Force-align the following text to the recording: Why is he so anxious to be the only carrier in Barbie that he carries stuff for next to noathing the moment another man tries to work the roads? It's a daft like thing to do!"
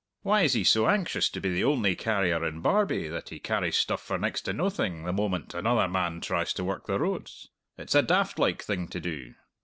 Why 0.23 0.41
is 0.41 0.53
he 0.53 0.63
so 0.63 0.87
anxious 0.87 1.29
to 1.29 1.39
be 1.39 1.51
the 1.53 1.63
only 1.63 1.95
carrier 1.95 2.43
in 2.43 2.61
Barbie 2.61 3.07
that 3.09 3.29
he 3.29 3.37
carries 3.37 3.77
stuff 3.77 4.01
for 4.01 4.17
next 4.17 4.41
to 4.45 4.51
noathing 4.51 5.03
the 5.03 5.13
moment 5.13 5.53
another 5.53 5.87
man 5.87 6.21
tries 6.21 6.53
to 6.53 6.63
work 6.63 6.87
the 6.87 6.97
roads? 6.97 7.49
It's 7.77 7.93
a 7.93 8.01
daft 8.01 8.39
like 8.39 8.63
thing 8.63 8.87
to 8.87 8.99
do!" 8.99 9.35